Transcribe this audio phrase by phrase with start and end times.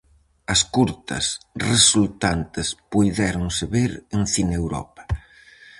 [0.53, 1.25] As curtas
[1.69, 5.03] resultantes puidéronse ver en Cineuropa.